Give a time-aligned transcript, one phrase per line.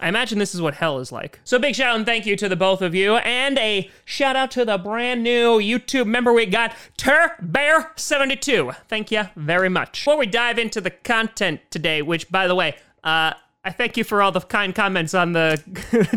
[0.00, 1.40] I imagine this is what hell is like.
[1.44, 4.36] So big shout out and thank you to the both of you, and a shout
[4.36, 9.68] out to the brand new YouTube member we got, Tur Bear 72 Thank you very
[9.68, 10.04] much.
[10.04, 13.32] Before we dive into the content today, which by the way, uh,
[13.64, 15.60] I thank you for all the kind comments on the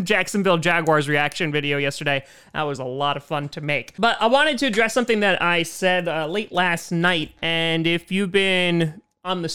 [0.04, 2.24] Jacksonville Jaguars reaction video yesterday.
[2.54, 3.94] That was a lot of fun to make.
[3.98, 8.12] But I wanted to address something that I said uh, late last night, and if
[8.12, 9.48] you've been on the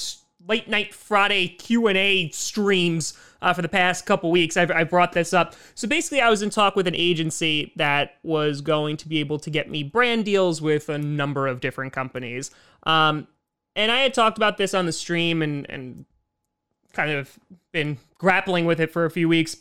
[0.48, 4.58] late night Friday Q&A streams uh, for the past couple weeks.
[4.58, 5.56] I've, I brought this up.
[5.76, 9.40] So basically, I was in talk with an agency that was going to be able
[9.40, 12.52] to get me brand deals with a number of different companies.
[12.84, 13.28] Um,
[13.76, 16.06] and I had talked about this on the stream and, and
[16.94, 17.38] kind of
[17.72, 19.58] been grappling with it for a few weeks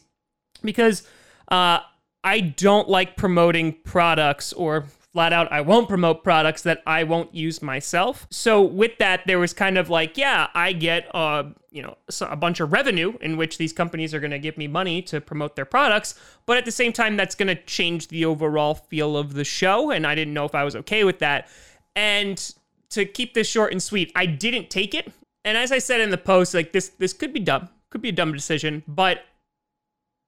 [0.62, 1.02] because
[1.48, 1.80] uh,
[2.24, 4.86] I don't like promoting products or
[5.16, 8.26] flat out I won't promote products that I won't use myself.
[8.30, 12.36] So with that there was kind of like yeah, I get uh you know a
[12.36, 15.56] bunch of revenue in which these companies are going to give me money to promote
[15.56, 19.32] their products, but at the same time that's going to change the overall feel of
[19.32, 21.48] the show and I didn't know if I was okay with that.
[21.94, 22.36] And
[22.90, 25.10] to keep this short and sweet, I didn't take it.
[25.46, 27.70] And as I said in the post, like this this could be dumb.
[27.88, 29.24] Could be a dumb decision, but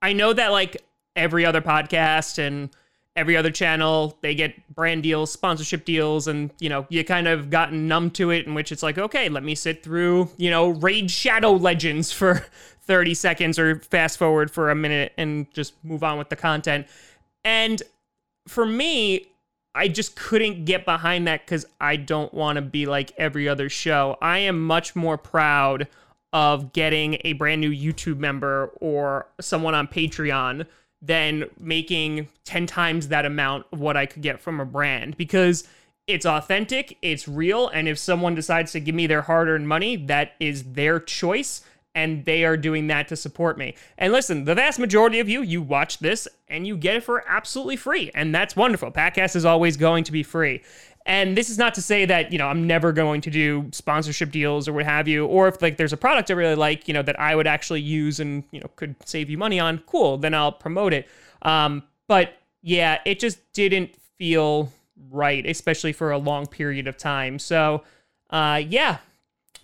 [0.01, 0.83] I know that like
[1.15, 2.71] every other podcast and
[3.19, 7.51] every other channel they get brand deals sponsorship deals and you know you kind of
[7.51, 10.69] gotten numb to it in which it's like okay let me sit through you know
[10.69, 12.45] raid shadow legends for
[12.89, 16.87] 30 seconds or fast forward for a minute and just move on with the content.
[17.45, 17.81] And
[18.49, 19.27] for me
[19.75, 23.69] i just couldn't get behind that because i don't want to be like every other
[23.69, 24.17] show.
[24.23, 25.87] I am much more proud
[26.33, 30.67] of getting a brand new youtube member or someone on patreon
[31.01, 35.67] than making 10 times that amount of what I could get from a brand because
[36.09, 39.95] it's authentic, it's real, and if someone decides to give me their hard earned money,
[40.07, 41.63] that is their choice.
[41.95, 43.75] And they are doing that to support me.
[43.97, 47.25] And listen, the vast majority of you, you watch this and you get it for
[47.27, 48.13] absolutely free.
[48.15, 48.93] And that's wonderful.
[48.93, 50.63] Packcast is always going to be free.
[51.09, 54.31] And this is not to say that, you know, I'm never going to do sponsorship
[54.31, 56.93] deals or what have you, or if like there's a product I really like, you
[56.93, 60.19] know, that I would actually use and, you know, could save you money on, cool,
[60.19, 61.09] then I'll promote it.
[61.41, 64.71] Um, but yeah, it just didn't feel
[65.11, 67.39] right, especially for a long period of time.
[67.39, 67.85] So,
[68.29, 68.99] uh, yeah,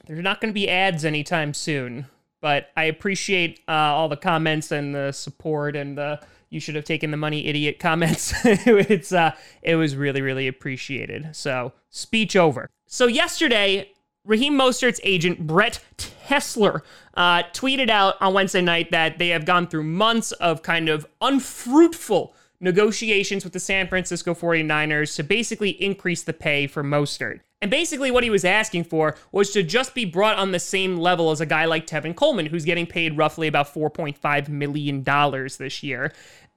[0.06, 2.06] there's not going to be ads anytime soon.
[2.40, 6.20] But I appreciate uh, all the comments and the support and the
[6.54, 8.32] you should have taken the money, idiot comments.
[8.44, 9.32] it's uh,
[9.62, 11.34] it was really really appreciated.
[11.34, 12.70] So speech over.
[12.86, 13.90] So yesterday,
[14.24, 16.80] Raheem Mostert's agent Brett Tessler
[17.14, 21.06] uh, tweeted out on Wednesday night that they have gone through months of kind of
[21.20, 27.40] unfruitful negotiations with the San Francisco 49ers to basically increase the pay for Mostert.
[27.60, 30.96] And basically, what he was asking for was to just be brought on the same
[30.96, 35.82] level as a guy like Tevin Coleman, who's getting paid roughly about $4.5 million this
[35.82, 36.12] year.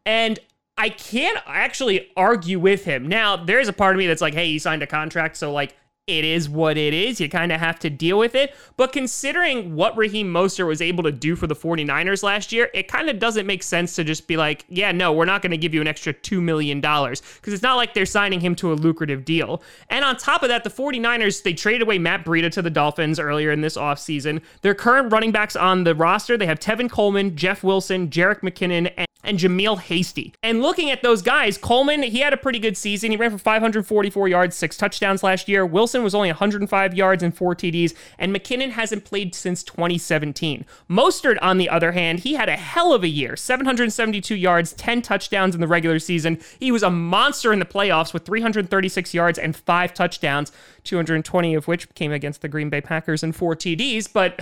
[0.07, 0.39] And
[0.77, 3.07] I can't actually argue with him.
[3.07, 5.75] Now, there's a part of me that's like, hey, he signed a contract, so like
[6.07, 7.19] it is what it is.
[7.19, 8.55] You kind of have to deal with it.
[8.77, 12.87] But considering what Raheem Mostert was able to do for the 49ers last year, it
[12.87, 15.57] kind of doesn't make sense to just be like, yeah, no, we're not going to
[15.57, 18.75] give you an extra $2 million because it's not like they're signing him to a
[18.75, 19.61] lucrative deal.
[19.89, 23.19] And on top of that, the 49ers, they traded away Matt Breida to the Dolphins
[23.19, 24.41] earlier in this offseason.
[24.61, 29.06] Their current running backs on the roster, they have Tevin Coleman, Jeff Wilson, Jerick McKinnon,
[29.27, 30.33] and JaMycal Hasty.
[30.41, 33.11] And looking at those guys, Coleman, he had a pretty good season.
[33.11, 35.65] He ran for 544 yards, six touchdowns last year.
[35.65, 40.65] Wilson was only 105 yards and four TDs, and McKinnon hasn't played since 2017.
[40.89, 45.01] Mostert, on the other hand, he had a hell of a year 772 yards, 10
[45.01, 46.39] touchdowns in the regular season.
[46.59, 50.51] He was a monster in the playoffs with 336 yards and five touchdowns,
[50.85, 54.11] 220 of which came against the Green Bay Packers and four TDs.
[54.11, 54.39] But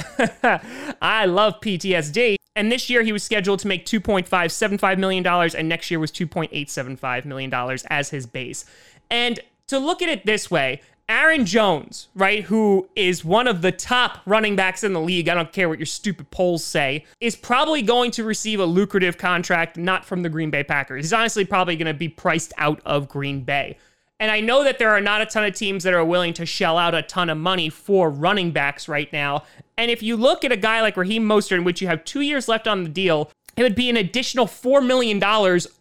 [1.01, 2.34] I love PTSD.
[2.55, 7.25] And this year he was scheduled to make $2.575 million, and next year was $2.875
[7.25, 8.65] million as his base.
[9.09, 13.71] And to look at it this way, Aaron Jones, right, who is one of the
[13.71, 17.35] top running backs in the league, I don't care what your stupid polls say, is
[17.35, 21.05] probably going to receive a lucrative contract not from the Green Bay Packers.
[21.05, 23.77] He's honestly probably going to be priced out of Green Bay.
[24.19, 26.45] And I know that there are not a ton of teams that are willing to
[26.45, 29.43] shell out a ton of money for running backs right now.
[29.77, 32.21] And if you look at a guy like Raheem Mostert, in which you have two
[32.21, 35.21] years left on the deal, it would be an additional $4 million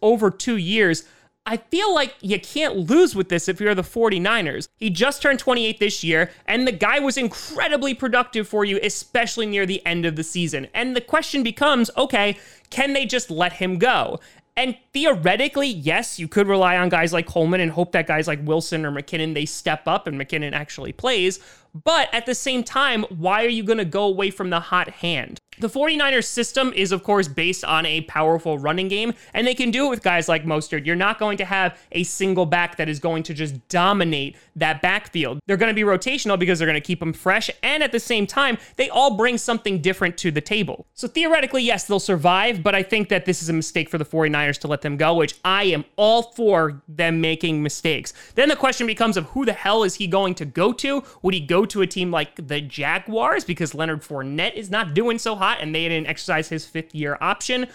[0.01, 1.05] over two years.
[1.47, 4.67] I feel like you can't lose with this if you're the 49ers.
[4.77, 9.45] He just turned 28 this year, and the guy was incredibly productive for you, especially
[9.45, 10.67] near the end of the season.
[10.73, 12.37] And the question becomes okay,
[12.71, 14.19] can they just let him go?
[14.57, 18.39] And theoretically, yes, you could rely on guys like Coleman and hope that guys like
[18.43, 21.39] Wilson or McKinnon they step up and McKinnon actually plays.
[21.83, 24.89] But at the same time, why are you going to go away from the hot
[24.89, 25.41] hand?
[25.59, 29.71] The 49ers system is, of course, based on a powerful running game, and they can
[29.71, 30.85] do it with guys like Mostert.
[30.85, 34.81] You're not going to have a single back that is going to just dominate that
[34.81, 35.39] backfield.
[35.45, 37.99] They're going to be rotational because they're going to keep them fresh, and at the
[37.99, 40.85] same time, they all bring something different to the table.
[40.93, 44.05] So theoretically, yes, they'll survive, but I think that this is a mistake for the
[44.05, 48.13] 49ers to let them go, which I am all for them making mistakes.
[48.35, 51.03] Then the question becomes of who the hell is he going to go to?
[51.21, 55.17] Would he go to a team like the Jaguars because Leonard Fournette is not doing
[55.17, 57.67] so hot and they didn't exercise his fifth year option?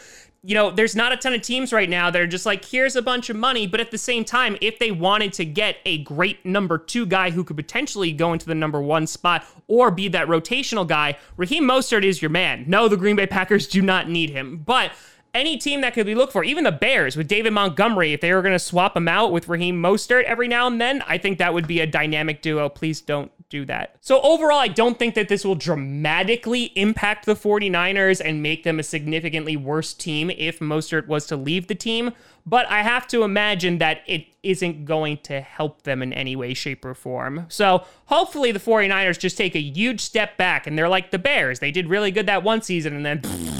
[0.43, 2.97] you know, there's not a ton of teams right now that are just like, here's
[2.97, 3.67] a bunch of money.
[3.67, 7.31] But at the same time, if they wanted to get a great number two guy
[7.31, 11.65] who could potentially go into the number one spot or be that rotational guy, Raheem
[11.65, 12.65] Mostert is your man.
[12.67, 14.57] No, the Green Bay Packers do not need him.
[14.65, 14.93] But
[15.35, 18.33] any team that could be looked for, even the Bears with David Montgomery, if they
[18.33, 21.39] were going to swap him out with Raheem Mostert every now and then, I think
[21.39, 22.69] that would be a dynamic duo.
[22.69, 23.97] Please don't do that.
[24.01, 28.79] So overall, I don't think that this will dramatically impact the 49ers and make them
[28.79, 32.13] a significantly worse team if Mostert was to leave the team.
[32.47, 36.55] But I have to imagine that it isn't going to help them in any way,
[36.55, 37.47] shape, or form.
[37.49, 41.59] So hopefully the 49ers just take a huge step back and they're like the Bears.
[41.59, 43.60] They did really good that one season and then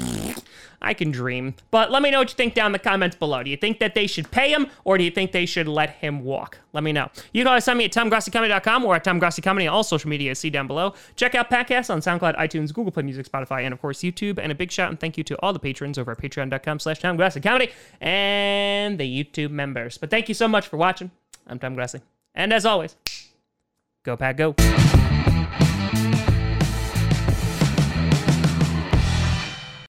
[0.81, 1.53] I can dream.
[1.69, 3.43] But let me know what you think down in the comments below.
[3.43, 5.91] Do you think that they should pay him or do you think they should let
[5.91, 6.59] him walk?
[6.73, 7.09] Let me know.
[7.33, 10.33] You can always send me at TomGrassiComedy.com or at TomGrassiComedy on all social media.
[10.35, 10.93] See down below.
[11.15, 14.39] Check out podcasts on SoundCloud, iTunes, Google Play Music, Spotify, and of course YouTube.
[14.39, 16.99] And a big shout and thank you to all the patrons over at patreon.com slash
[16.99, 19.97] TomGrassiComedy and the YouTube members.
[19.97, 21.11] But thank you so much for watching.
[21.47, 22.01] I'm Tom Grassi.
[22.33, 22.95] And as always,
[24.03, 24.55] go Pack Go.